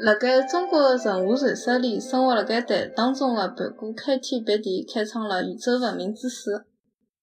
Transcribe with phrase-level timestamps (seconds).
[0.00, 6.52] 辣盖中国的神话传说里，生活辣盖蛋当中的盘古开天辟地，开创了宇宙文明之始。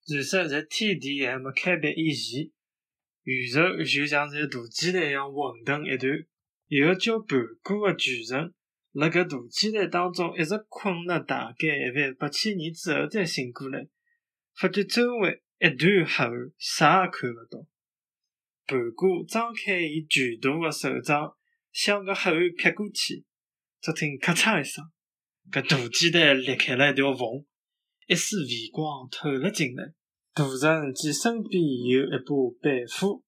[0.05, 2.51] 传说在天地还没开辟以前，
[3.23, 6.11] 宇宙就像在大鸡蛋一样混沌一团，
[6.67, 8.53] 有个叫盘古的巨人，
[8.91, 13.87] 辣搿大鸡蛋当中一直困了大概一万八千年之后才醒过来，
[14.53, 17.65] 发觉周围一团黑暗，啥也看勿到。
[18.67, 21.33] 盘古张开伊巨大的手掌，
[21.75, 23.25] 向搿黑暗劈过去，
[23.81, 24.81] 只听咔嚓一声，
[25.51, 27.45] 搿大鸡蛋裂开了一条缝，
[28.07, 29.83] 一丝微光透了进来。
[30.33, 33.21] 大人见身边有一把板斧，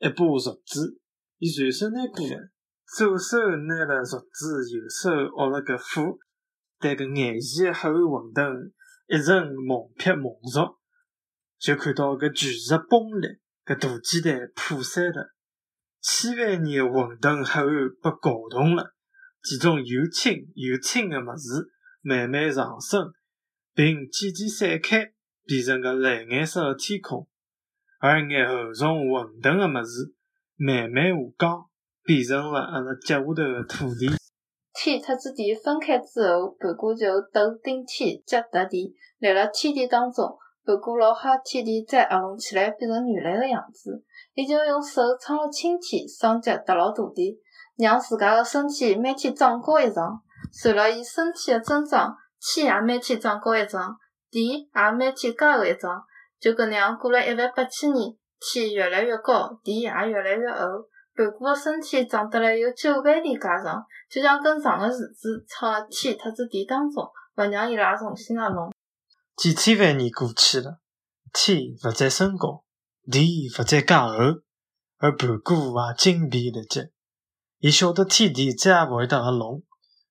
[0.00, 1.00] 一把镯子，
[1.38, 2.36] 伊随手拿过来，
[2.94, 6.18] 左手拿了镯子，右手握了个斧，
[6.78, 8.72] 但搿眼前的黑暗混沌
[9.08, 10.76] 一阵猛劈猛凿，
[11.58, 13.40] 就看到搿巨石崩裂。
[13.64, 15.34] 搿大鸡蛋破碎了，
[16.00, 18.94] 千万年的混沌黑暗被搞动了，
[19.42, 21.70] 其中又轻又轻的物事
[22.02, 23.12] 慢慢上升，
[23.74, 25.12] 并渐渐散开，
[25.44, 27.28] 变成个蓝颜色的天空。
[28.00, 30.14] 而眼厚重混沌的物事
[30.56, 31.64] 慢慢下降，
[32.04, 34.08] 变成了阿拉脚下头的土地。
[34.72, 40.38] 天特子地分开之后，盘古就斗顶天，脚踏地，立辣天地当中。
[40.68, 47.40] 盘古老吓天地再合拢起来变成原来个样子，伊就用手撑牢青天，双脚踏牢大地，
[47.78, 50.20] 让自家个身体每天长高一丈。
[50.52, 53.96] 随了伊身体个增长，天也每天长高一丈，
[54.30, 56.04] 地也每天加厚一丈。
[56.38, 60.66] 就搿样过了一万八千年，天越来越高，地也越来越厚。
[61.16, 67.02] 盘古个身体长得来有九万里介长，就像根长个树枝，撑辣天特子地当中，
[67.36, 68.70] 勿让伊拉重新合拢。
[69.38, 70.80] 几千万年过去了，
[71.32, 72.64] 天勿再升高，
[73.08, 74.16] 地勿再加厚，
[74.96, 76.90] 而盘古也精疲力竭。
[77.60, 79.62] 伊晓得天地再也勿会得合拢，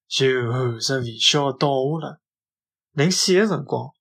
[0.08, 1.68] 就含着微笑倒
[2.00, 2.22] 下了。
[2.94, 3.92] 临死个辰光，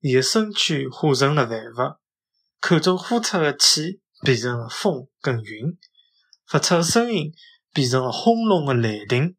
[0.00, 1.98] 伊个身躯化成了万物，
[2.58, 5.76] 口中呼出个气变成了风跟云，
[6.46, 7.34] 发出个声音
[7.74, 9.36] 变成了轰隆个雷霆，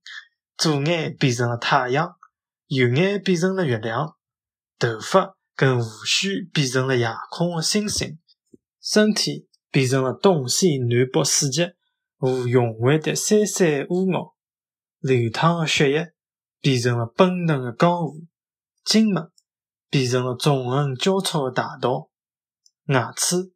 [0.56, 2.16] 左眼变成了太阳，
[2.68, 4.16] 右眼变成了月亮。
[4.82, 8.18] 头发跟胡须变成了夜空的星星，
[8.82, 11.68] 身体变成了东西南北四极
[12.18, 14.18] 和永恒的三山五岳，
[15.02, 16.14] 流淌的血液
[16.62, 18.14] 变成了奔腾的江河，
[18.84, 19.28] 经脉
[19.92, 22.10] 变成了纵横交错的大道，
[22.88, 23.54] 牙齿、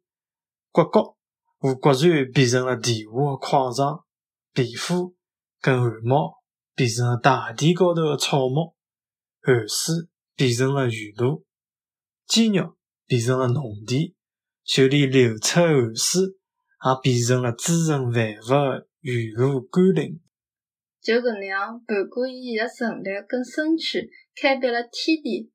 [0.70, 1.16] 骨骼
[1.58, 4.04] 和骨髓变成了地下的矿场，
[4.52, 5.16] 皮肤
[5.60, 6.36] 跟汗毛
[6.76, 8.76] 变成了大地高头的草木，
[9.42, 10.08] 汗水。
[10.36, 11.42] 变成了雨露，
[12.26, 12.76] 肌肉
[13.06, 14.12] 变成了农田，
[14.64, 20.20] 就连流出汗水也变成了滋润万物的雨露甘霖。
[21.00, 25.50] 就搿能样，盘古以伊个神力跟身躯开辟了天地，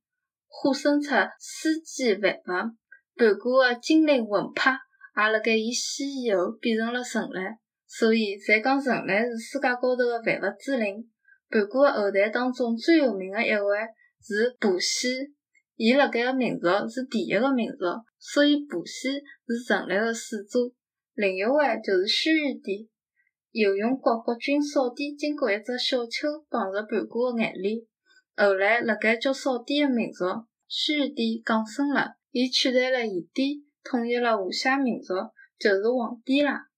[0.47, 1.09] 化身出
[1.40, 2.74] 世间万物。
[3.16, 4.72] 盘古个精灵魂魄
[5.16, 7.38] 也辣盖伊死以后变成了神力，
[7.86, 11.08] 所以侪讲神力是世界高头个万物之灵。
[11.52, 13.78] 盘古个后代当中最有名个一位。
[14.24, 15.34] 是卜羲，
[15.76, 17.86] 伊辣盖个民族是第一个民族，
[18.20, 19.09] 所以卜羲
[19.48, 20.74] 是成立个始祖。
[21.14, 22.90] 另一位就是轩辕帝，
[23.52, 27.80] 游用国国君扫地经过一只小丘碰着盘古个眼帘。
[28.36, 30.26] 后来辣盖叫扫地个民族，
[30.68, 35.16] 轩辕帝降生了，伊取代了炎帝，统一了华夏民族，
[35.59, 36.71] 就是黄帝啦。